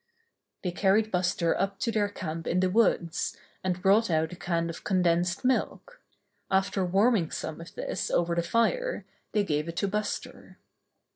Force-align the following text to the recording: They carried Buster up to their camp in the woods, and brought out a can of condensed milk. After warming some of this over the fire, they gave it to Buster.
They 0.63 0.71
carried 0.71 1.11
Buster 1.11 1.55
up 1.55 1.77
to 1.81 1.91
their 1.91 2.09
camp 2.09 2.47
in 2.47 2.59
the 2.59 2.71
woods, 2.71 3.37
and 3.63 3.83
brought 3.83 4.09
out 4.09 4.33
a 4.33 4.35
can 4.35 4.67
of 4.67 4.83
condensed 4.83 5.45
milk. 5.45 6.01
After 6.49 6.83
warming 6.83 7.29
some 7.29 7.61
of 7.61 7.75
this 7.75 8.09
over 8.09 8.33
the 8.33 8.41
fire, 8.41 9.05
they 9.33 9.43
gave 9.43 9.67
it 9.67 9.75
to 9.77 9.87
Buster. 9.87 10.57